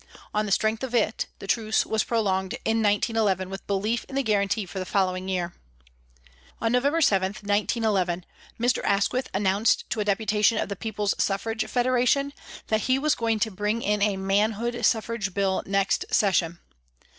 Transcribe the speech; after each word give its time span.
On 0.33 0.47
the 0.47 0.51
strength 0.51 0.83
of 0.83 0.95
it, 0.95 1.27
the 1.37 1.45
truce 1.45 1.85
was 1.85 2.03
prolonged 2.03 2.53
in 2.65 2.77
1911 2.77 3.51
with 3.51 3.67
belief 3.67 4.03
in 4.09 4.15
the 4.15 4.23
guarantee 4.23 4.65
for 4.65 4.79
the 4.79 4.83
following 4.87 5.29
year. 5.29 5.53
On 6.59 6.71
November 6.71 7.01
7, 7.01 7.27
1911, 7.33 8.25
Mr. 8.59 8.83
Asquith 8.83 9.29
announced 9.31 9.87
to 9.91 9.99
a 9.99 10.03
deputation 10.05 10.57
of 10.57 10.69
the 10.69 10.75
People's 10.75 11.13
Suffrage 11.23 11.67
Federation 11.67 12.33
that 12.69 12.81
he 12.87 12.97
was 12.97 13.13
going 13.13 13.37
to 13.41 13.51
bring 13.51 13.83
in 13.83 14.01
a 14.01 14.17
Manhood 14.17 14.83
Suffrage 14.83 15.35
Bill 15.35 15.61
next 15.67 16.05
Session. 16.09 16.57